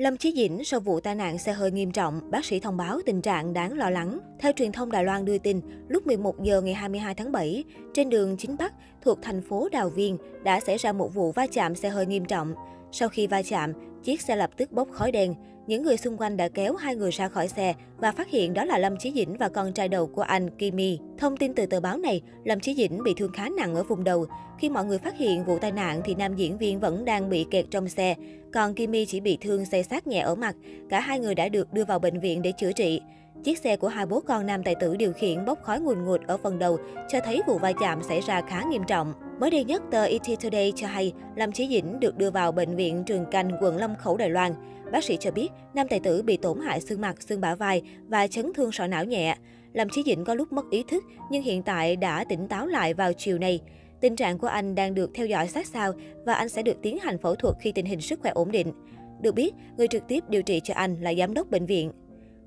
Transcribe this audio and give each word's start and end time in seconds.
Lâm 0.00 0.16
Chí 0.16 0.32
Dĩnh 0.36 0.64
sau 0.64 0.80
vụ 0.80 1.00
tai 1.00 1.14
nạn 1.14 1.38
xe 1.38 1.52
hơi 1.52 1.70
nghiêm 1.70 1.92
trọng, 1.92 2.30
bác 2.30 2.44
sĩ 2.44 2.60
thông 2.60 2.76
báo 2.76 3.00
tình 3.06 3.22
trạng 3.22 3.52
đáng 3.52 3.78
lo 3.78 3.90
lắng. 3.90 4.18
Theo 4.38 4.52
truyền 4.56 4.72
thông 4.72 4.90
Đài 4.90 5.04
Loan 5.04 5.24
đưa 5.24 5.38
tin, 5.38 5.60
lúc 5.88 6.06
11 6.06 6.42
giờ 6.42 6.60
ngày 6.60 6.74
22 6.74 7.14
tháng 7.14 7.32
7, 7.32 7.64
trên 7.94 8.10
đường 8.10 8.36
Chính 8.36 8.56
Bắc 8.58 8.72
thuộc 9.02 9.18
thành 9.22 9.42
phố 9.42 9.68
Đào 9.72 9.88
Viên 9.88 10.18
đã 10.44 10.60
xảy 10.60 10.76
ra 10.76 10.92
một 10.92 11.14
vụ 11.14 11.32
va 11.32 11.46
chạm 11.52 11.74
xe 11.74 11.88
hơi 11.88 12.06
nghiêm 12.06 12.24
trọng. 12.24 12.54
Sau 12.92 13.08
khi 13.08 13.26
va 13.26 13.42
chạm, 13.42 13.72
chiếc 14.04 14.20
xe 14.20 14.36
lập 14.36 14.50
tức 14.56 14.72
bốc 14.72 14.88
khói 14.92 15.12
đen. 15.12 15.34
Những 15.66 15.82
người 15.82 15.96
xung 15.96 16.16
quanh 16.16 16.36
đã 16.36 16.48
kéo 16.48 16.74
hai 16.74 16.96
người 16.96 17.10
ra 17.10 17.28
khỏi 17.28 17.48
xe 17.48 17.74
và 17.98 18.12
phát 18.12 18.30
hiện 18.30 18.54
đó 18.54 18.64
là 18.64 18.78
Lâm 18.78 18.96
Chí 18.96 19.12
Dĩnh 19.12 19.36
và 19.36 19.48
con 19.48 19.72
trai 19.72 19.88
đầu 19.88 20.06
của 20.06 20.22
anh 20.22 20.50
Kimi. 20.58 20.98
Thông 21.18 21.36
tin 21.36 21.54
từ 21.54 21.66
tờ 21.66 21.80
báo 21.80 21.98
này, 21.98 22.22
Lâm 22.44 22.60
Chí 22.60 22.74
Dĩnh 22.74 23.02
bị 23.02 23.14
thương 23.16 23.32
khá 23.32 23.48
nặng 23.56 23.74
ở 23.74 23.82
vùng 23.82 24.04
đầu. 24.04 24.26
Khi 24.58 24.68
mọi 24.68 24.84
người 24.84 24.98
phát 24.98 25.18
hiện 25.18 25.44
vụ 25.44 25.58
tai 25.58 25.72
nạn 25.72 26.00
thì 26.04 26.14
nam 26.14 26.36
diễn 26.36 26.58
viên 26.58 26.80
vẫn 26.80 27.04
đang 27.04 27.30
bị 27.30 27.46
kẹt 27.50 27.66
trong 27.70 27.88
xe, 27.88 28.14
còn 28.52 28.74
Kimi 28.74 29.06
chỉ 29.06 29.20
bị 29.20 29.38
thương 29.40 29.64
xây 29.64 29.82
sát 29.82 30.06
nhẹ 30.06 30.20
ở 30.20 30.34
mặt. 30.34 30.56
Cả 30.88 31.00
hai 31.00 31.18
người 31.18 31.34
đã 31.34 31.48
được 31.48 31.72
đưa 31.72 31.84
vào 31.84 31.98
bệnh 31.98 32.20
viện 32.20 32.42
để 32.42 32.52
chữa 32.52 32.72
trị. 32.72 33.00
Chiếc 33.44 33.58
xe 33.58 33.76
của 33.76 33.88
hai 33.88 34.06
bố 34.06 34.20
con 34.20 34.46
nam 34.46 34.62
tài 34.62 34.74
tử 34.74 34.96
điều 34.96 35.12
khiển 35.12 35.44
bốc 35.44 35.62
khói 35.62 35.80
ngùn 35.80 36.04
ngụt 36.04 36.20
ở 36.26 36.36
phần 36.36 36.58
đầu, 36.58 36.78
cho 37.08 37.20
thấy 37.24 37.40
vụ 37.46 37.58
va 37.58 37.72
chạm 37.80 38.02
xảy 38.02 38.20
ra 38.20 38.42
khá 38.48 38.64
nghiêm 38.64 38.82
trọng. 38.86 39.12
Mới 39.40 39.50
đây 39.50 39.64
nhất, 39.64 39.82
tờ 39.90 40.04
ET 40.04 40.22
Today 40.42 40.72
cho 40.76 40.86
hay 40.86 41.12
Lâm 41.36 41.52
Chí 41.52 41.68
Dĩnh 41.68 42.00
được 42.00 42.18
đưa 42.18 42.30
vào 42.30 42.52
bệnh 42.52 42.76
viện 42.76 43.04
Trường 43.06 43.24
Canh, 43.30 43.50
quận 43.60 43.76
Lâm 43.76 43.96
Khẩu, 43.96 44.16
Đài 44.16 44.30
Loan. 44.30 44.54
Bác 44.92 45.04
sĩ 45.04 45.16
cho 45.20 45.30
biết, 45.30 45.48
nam 45.74 45.88
tài 45.88 46.00
tử 46.00 46.22
bị 46.22 46.36
tổn 46.36 46.60
hại 46.60 46.80
xương 46.80 47.00
mặt, 47.00 47.22
xương 47.22 47.40
bả 47.40 47.54
vai 47.54 47.82
và 48.08 48.26
chấn 48.26 48.52
thương 48.52 48.72
sọ 48.72 48.86
não 48.86 49.04
nhẹ. 49.04 49.36
Lâm 49.72 49.88
Chí 49.88 50.02
Dĩnh 50.06 50.24
có 50.24 50.34
lúc 50.34 50.52
mất 50.52 50.64
ý 50.70 50.84
thức, 50.88 51.04
nhưng 51.30 51.42
hiện 51.42 51.62
tại 51.62 51.96
đã 51.96 52.24
tỉnh 52.24 52.48
táo 52.48 52.66
lại 52.66 52.94
vào 52.94 53.12
chiều 53.12 53.38
nay. 53.38 53.60
Tình 54.00 54.16
trạng 54.16 54.38
của 54.38 54.46
anh 54.46 54.74
đang 54.74 54.94
được 54.94 55.10
theo 55.14 55.26
dõi 55.26 55.48
sát 55.48 55.66
sao 55.66 55.92
và 56.26 56.34
anh 56.34 56.48
sẽ 56.48 56.62
được 56.62 56.76
tiến 56.82 56.98
hành 56.98 57.18
phẫu 57.18 57.34
thuật 57.34 57.54
khi 57.60 57.72
tình 57.72 57.86
hình 57.86 58.00
sức 58.00 58.20
khỏe 58.20 58.30
ổn 58.30 58.50
định. 58.50 58.72
Được 59.20 59.34
biết, 59.34 59.54
người 59.76 59.88
trực 59.88 60.08
tiếp 60.08 60.24
điều 60.28 60.42
trị 60.42 60.60
cho 60.64 60.74
anh 60.74 61.00
là 61.00 61.14
giám 61.14 61.34
đốc 61.34 61.50
bệnh 61.50 61.66
viện. 61.66 61.92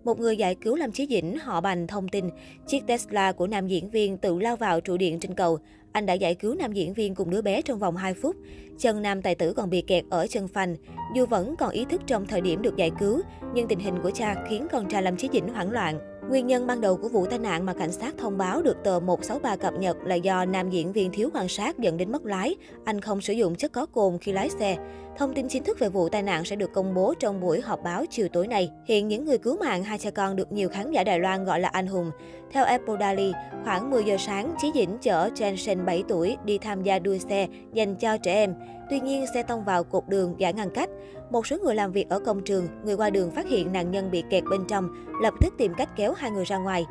Một 0.04 0.20
người 0.20 0.38
giải 0.38 0.56
cứu 0.56 0.76
Lâm 0.76 0.92
Chí 0.92 1.08
Dĩnh 1.10 1.38
họ 1.40 1.62
bành 1.62 1.88
thông 1.88 2.10
tin, 2.10 2.30
chiếc 2.68 2.88
Tesla 2.88 3.32
của 3.32 3.48
nam 3.48 3.68
diễn 3.68 3.90
viên 3.90 4.18
tự 4.18 4.40
lao 4.40 4.56
vào 4.56 4.82
trụ 4.82 4.98
điện 4.98 5.20
trên 5.20 5.34
cầu. 5.34 5.60
Anh 5.92 6.06
đã 6.06 6.14
giải 6.14 6.36
cứu 6.36 6.56
nam 6.56 6.74
diễn 6.74 6.94
viên 6.94 7.16
cùng 7.16 7.30
đứa 7.30 7.42
bé 7.42 7.62
trong 7.62 7.80
vòng 7.80 7.96
2 7.96 8.14
phút. 8.14 8.36
Chân 8.80 9.02
nam 9.02 9.22
tài 9.22 9.36
tử 9.36 9.54
còn 9.54 9.70
bị 9.70 9.82
kẹt 9.82 10.04
ở 10.10 10.28
chân 10.28 10.48
phanh. 10.48 10.76
Dù 11.16 11.26
vẫn 11.26 11.56
còn 11.56 11.70
ý 11.70 11.86
thức 11.86 12.02
trong 12.08 12.28
thời 12.28 12.42
điểm 12.42 12.62
được 12.62 12.76
giải 12.76 12.92
cứu, 13.00 13.22
nhưng 13.54 13.68
tình 13.68 13.80
hình 13.80 13.96
của 14.04 14.12
cha 14.12 14.36
khiến 14.50 14.68
con 14.72 14.90
trai 14.90 15.04
Lâm 15.04 15.18
Chí 15.18 15.30
Dĩnh 15.34 15.48
hoảng 15.48 15.72
loạn. 15.72 16.13
Nguyên 16.30 16.48
nhân 16.48 16.68
ban 16.68 16.82
đầu 16.82 16.98
của 16.98 17.10
vụ 17.10 17.26
tai 17.26 17.40
nạn 17.40 17.66
mà 17.66 17.74
cảnh 17.74 17.92
sát 17.92 18.14
thông 18.18 18.38
báo 18.38 18.62
được 18.62 18.78
tờ 18.84 19.00
163 19.00 19.56
cập 19.56 19.74
nhật 19.74 19.98
là 20.04 20.16
do 20.16 20.46
nam 20.46 20.70
diễn 20.70 20.92
viên 20.92 21.12
thiếu 21.12 21.30
quan 21.34 21.48
sát 21.48 21.80
dẫn 21.80 21.98
đến 21.98 22.12
mất 22.12 22.26
lái. 22.26 22.56
Anh 22.86 23.02
không 23.02 23.22
sử 23.22 23.34
dụng 23.34 23.56
chất 23.56 23.72
có 23.72 23.86
cồn 23.86 24.18
khi 24.22 24.32
lái 24.32 24.50
xe. 24.50 24.78
Thông 25.18 25.34
tin 25.34 25.48
chính 25.48 25.64
thức 25.64 25.80
về 25.80 25.90
vụ 25.90 26.10
tai 26.10 26.24
nạn 26.24 26.46
sẽ 26.46 26.56
được 26.56 26.74
công 26.74 26.94
bố 26.94 27.14
trong 27.20 27.42
buổi 27.42 27.62
họp 27.62 27.84
báo 27.84 28.06
chiều 28.10 28.28
tối 28.28 28.48
nay. 28.48 28.72
Hiện 28.86 29.08
những 29.08 29.26
người 29.26 29.38
cứu 29.38 29.58
mạng 29.58 29.84
hai 29.84 29.98
cha 29.98 30.10
con 30.12 30.36
được 30.36 30.52
nhiều 30.52 30.70
khán 30.70 30.92
giả 30.92 31.04
Đài 31.04 31.20
Loan 31.20 31.46
gọi 31.46 31.60
là 31.60 31.68
anh 31.68 31.88
hùng. 31.88 32.12
Theo 32.52 32.66
Apple 32.66 32.96
Daily, 33.00 33.32
khoảng 33.64 33.92
10 33.92 34.04
giờ 34.04 34.16
sáng, 34.20 34.56
Chí 34.62 34.72
Dĩnh 34.76 34.98
chở 35.02 35.30
Jensen 35.36 35.86
7 35.86 36.04
tuổi 36.08 36.38
đi 36.46 36.58
tham 36.58 36.84
gia 36.84 37.00
đua 37.00 37.18
xe 37.18 37.48
dành 37.74 37.96
cho 37.96 38.18
trẻ 38.18 38.34
em. 38.34 38.56
Tuy 38.90 39.00
nhiên, 39.00 39.26
xe 39.34 39.44
tông 39.44 39.64
vào 39.64 39.84
cột 39.84 40.04
đường 40.08 40.36
giải 40.38 40.54
ngăn 40.54 40.70
cách. 40.70 40.90
Một 41.30 41.48
số 41.48 41.58
người 41.64 41.76
làm 41.76 41.92
việc 41.92 42.10
ở 42.10 42.20
công 42.20 42.44
trường, 42.44 42.68
người 42.86 42.96
qua 42.96 43.10
đường 43.10 43.32
phát 43.32 43.50
hiện 43.50 43.72
nạn 43.72 43.92
nhân 43.92 44.12
bị 44.12 44.24
kẹt 44.30 44.44
bên 44.50 44.62
trong, 44.68 44.90
lập 45.22 45.34
tức 45.42 45.54
tìm 45.58 45.74
cách 45.78 45.90
kéo 45.96 46.14
hai 46.14 46.32
người 46.32 46.46
ra 46.46 46.58
ngoài. 46.58 46.86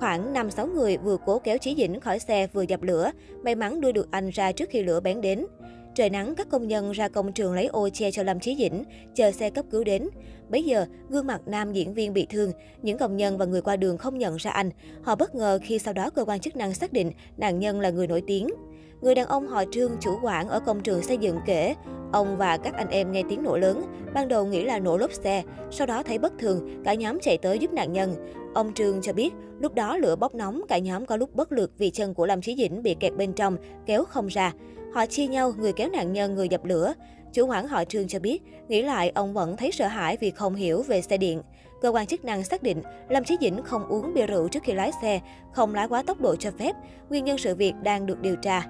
Khoảng 0.00 0.32
5-6 0.32 0.72
người 0.72 0.96
vừa 0.96 1.16
cố 1.26 1.38
kéo 1.38 1.58
Chí 1.58 1.74
Dĩnh 1.74 2.00
khỏi 2.00 2.18
xe 2.18 2.46
vừa 2.46 2.62
dập 2.62 2.82
lửa, 2.82 3.10
may 3.42 3.54
mắn 3.54 3.80
đưa 3.80 3.92
được 3.92 4.10
anh 4.10 4.30
ra 4.30 4.52
trước 4.52 4.70
khi 4.70 4.82
lửa 4.82 5.00
bén 5.00 5.20
đến. 5.20 5.46
Trời 5.94 6.10
nắng, 6.10 6.34
các 6.34 6.48
công 6.50 6.68
nhân 6.68 6.92
ra 6.92 7.08
công 7.08 7.32
trường 7.32 7.54
lấy 7.54 7.66
ô 7.66 7.88
che 7.92 8.10
cho 8.10 8.22
Lâm 8.22 8.40
Chí 8.40 8.56
Dĩnh, 8.56 8.84
chờ 9.14 9.30
xe 9.30 9.50
cấp 9.50 9.64
cứu 9.70 9.84
đến. 9.84 10.08
Bây 10.48 10.62
giờ, 10.62 10.86
gương 11.08 11.26
mặt 11.26 11.40
nam 11.46 11.72
diễn 11.72 11.94
viên 11.94 12.12
bị 12.12 12.26
thương, 12.30 12.52
những 12.82 12.98
công 12.98 13.16
nhân 13.16 13.38
và 13.38 13.44
người 13.44 13.60
qua 13.60 13.76
đường 13.76 13.98
không 13.98 14.18
nhận 14.18 14.36
ra 14.36 14.50
anh. 14.50 14.70
Họ 15.02 15.16
bất 15.16 15.34
ngờ 15.34 15.58
khi 15.62 15.78
sau 15.78 15.94
đó 15.94 16.10
cơ 16.10 16.24
quan 16.24 16.40
chức 16.40 16.56
năng 16.56 16.74
xác 16.74 16.92
định 16.92 17.12
nạn 17.36 17.58
nhân 17.58 17.80
là 17.80 17.90
người 17.90 18.06
nổi 18.06 18.22
tiếng. 18.26 18.48
Người 19.00 19.14
đàn 19.14 19.26
ông 19.26 19.46
họ 19.46 19.64
Trương 19.70 19.92
chủ 20.00 20.18
quản 20.22 20.48
ở 20.48 20.60
công 20.60 20.80
trường 20.80 21.02
xây 21.02 21.18
dựng 21.18 21.38
kể, 21.46 21.74
ông 22.12 22.36
và 22.36 22.56
các 22.56 22.74
anh 22.74 22.88
em 22.88 23.12
nghe 23.12 23.22
tiếng 23.28 23.42
nổ 23.42 23.56
lớn, 23.56 23.82
ban 24.14 24.28
đầu 24.28 24.46
nghĩ 24.46 24.64
là 24.64 24.78
nổ 24.78 24.96
lốp 24.96 25.12
xe, 25.12 25.42
sau 25.70 25.86
đó 25.86 26.02
thấy 26.02 26.18
bất 26.18 26.32
thường, 26.38 26.82
cả 26.84 26.94
nhóm 26.94 27.18
chạy 27.20 27.38
tới 27.38 27.58
giúp 27.58 27.72
nạn 27.72 27.92
nhân. 27.92 28.14
Ông 28.54 28.74
Trương 28.74 29.02
cho 29.02 29.12
biết, 29.12 29.34
lúc 29.60 29.74
đó 29.74 29.96
lửa 29.96 30.16
bốc 30.16 30.34
nóng, 30.34 30.62
cả 30.68 30.78
nhóm 30.78 31.06
có 31.06 31.16
lúc 31.16 31.34
bất 31.34 31.52
lực 31.52 31.72
vì 31.78 31.90
chân 31.90 32.14
của 32.14 32.26
Lâm 32.26 32.42
Chí 32.42 32.56
Dĩnh 32.56 32.82
bị 32.82 32.96
kẹt 33.00 33.12
bên 33.16 33.32
trong, 33.32 33.56
kéo 33.86 34.04
không 34.04 34.26
ra. 34.26 34.52
Họ 34.94 35.06
chia 35.06 35.26
nhau, 35.26 35.52
người 35.58 35.72
kéo 35.72 35.88
nạn 35.90 36.12
nhân, 36.12 36.34
người 36.34 36.48
dập 36.48 36.64
lửa. 36.64 36.94
Chủ 37.32 37.46
quản 37.46 37.68
họ 37.68 37.84
Trương 37.84 38.08
cho 38.08 38.18
biết, 38.18 38.42
nghĩ 38.68 38.82
lại 38.82 39.12
ông 39.14 39.34
vẫn 39.34 39.56
thấy 39.56 39.72
sợ 39.72 39.86
hãi 39.86 40.16
vì 40.20 40.30
không 40.30 40.54
hiểu 40.54 40.82
về 40.82 41.02
xe 41.02 41.16
điện. 41.16 41.42
Cơ 41.80 41.88
quan 41.88 42.06
chức 42.06 42.24
năng 42.24 42.44
xác 42.44 42.62
định 42.62 42.82
Lâm 43.08 43.24
Chí 43.24 43.36
Dĩnh 43.40 43.62
không 43.62 43.88
uống 43.88 44.14
bia 44.14 44.26
rượu 44.26 44.48
trước 44.48 44.62
khi 44.62 44.72
lái 44.72 44.90
xe, 45.02 45.20
không 45.52 45.74
lái 45.74 45.88
quá 45.88 46.02
tốc 46.02 46.20
độ 46.20 46.36
cho 46.36 46.50
phép. 46.50 46.76
Nguyên 47.10 47.24
nhân 47.24 47.38
sự 47.38 47.54
việc 47.54 47.74
đang 47.82 48.06
được 48.06 48.20
điều 48.20 48.36
tra. 48.36 48.66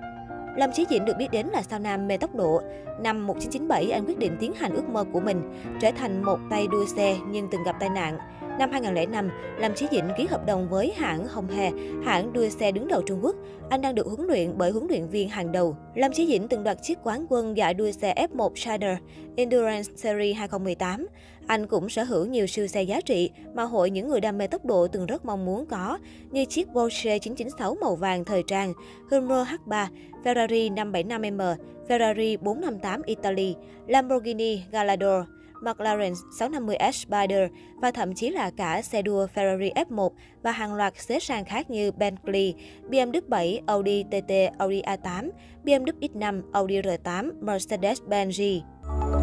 Lâm 0.58 0.72
Chí 0.72 0.86
Dĩnh 0.90 1.04
được 1.04 1.16
biết 1.18 1.30
đến 1.32 1.46
là 1.46 1.62
sao 1.62 1.78
nam 1.78 2.08
mê 2.08 2.16
tốc 2.16 2.34
độ. 2.34 2.60
Năm 3.00 3.26
1997, 3.26 3.90
anh 3.90 4.04
quyết 4.06 4.18
định 4.18 4.36
tiến 4.40 4.52
hành 4.54 4.74
ước 4.74 4.88
mơ 4.88 5.04
của 5.12 5.20
mình, 5.20 5.62
trở 5.80 5.90
thành 5.96 6.22
một 6.22 6.38
tay 6.50 6.66
đua 6.66 6.86
xe 6.86 7.16
nhưng 7.30 7.48
từng 7.50 7.62
gặp 7.64 7.76
tai 7.80 7.88
nạn. 7.88 8.18
Năm 8.58 8.70
2005, 8.72 9.30
Lâm 9.58 9.74
Chí 9.74 9.86
Dĩnh 9.90 10.08
ký 10.16 10.26
hợp 10.26 10.46
đồng 10.46 10.68
với 10.68 10.92
hãng 10.96 11.28
Hồng 11.28 11.48
Hà, 11.48 11.70
hãng 12.04 12.32
đua 12.32 12.48
xe 12.48 12.72
đứng 12.72 12.88
đầu 12.88 13.02
Trung 13.02 13.24
Quốc. 13.24 13.36
Anh 13.70 13.80
đang 13.80 13.94
được 13.94 14.06
huấn 14.06 14.26
luyện 14.26 14.58
bởi 14.58 14.70
huấn 14.70 14.86
luyện 14.88 15.08
viên 15.08 15.28
hàng 15.28 15.52
đầu. 15.52 15.76
Lâm 15.94 16.12
Chí 16.12 16.26
Dĩnh 16.26 16.48
từng 16.48 16.64
đoạt 16.64 16.78
chiếc 16.82 16.98
quán 17.04 17.26
quân 17.28 17.56
giải 17.56 17.74
đua 17.74 17.90
xe 17.90 18.26
F1 18.32 18.50
Shader 18.54 18.98
Endurance 19.36 19.90
Series 19.96 20.36
2018. 20.36 21.06
Anh 21.46 21.66
cũng 21.66 21.88
sở 21.88 22.04
hữu 22.04 22.26
nhiều 22.26 22.46
siêu 22.46 22.66
xe 22.66 22.82
giá 22.82 23.00
trị 23.00 23.30
mà 23.54 23.62
hội 23.62 23.90
những 23.90 24.08
người 24.08 24.20
đam 24.20 24.38
mê 24.38 24.46
tốc 24.46 24.64
độ 24.64 24.88
từng 24.88 25.06
rất 25.06 25.24
mong 25.24 25.44
muốn 25.44 25.66
có, 25.66 25.98
như 26.30 26.44
chiếc 26.44 26.68
Porsche 26.68 27.18
996 27.18 27.74
màu 27.74 27.96
vàng 27.96 28.24
thời 28.24 28.42
trang, 28.46 28.72
Hummer 29.10 29.48
H3, 29.48 29.86
Ferrari 30.24 30.74
575M, 30.74 31.56
Ferrari 31.88 32.38
458 32.40 33.02
Italy, 33.02 33.54
Lamborghini 33.86 34.62
Gallardo, 34.70 35.24
McLaren 35.62 36.12
650S 36.12 36.92
Spider 36.92 37.50
và 37.76 37.90
thậm 37.90 38.14
chí 38.14 38.30
là 38.30 38.50
cả 38.50 38.82
xe 38.82 39.02
đua 39.02 39.26
Ferrari 39.34 39.72
F1 39.72 40.10
và 40.42 40.52
hàng 40.52 40.74
loạt 40.74 40.98
xế 40.98 41.20
sang 41.20 41.44
khác 41.44 41.70
như 41.70 41.92
Bentley, 41.92 42.54
BMW 42.90 43.20
7, 43.28 43.60
Audi 43.66 44.02
TT, 44.02 44.58
Audi 44.58 44.82
A8, 44.82 45.30
BMW 45.64 45.92
X5, 46.00 46.42
Audi 46.52 46.80
R8, 46.80 47.30
Mercedes-Benz 47.40 48.30
G. 48.30 49.17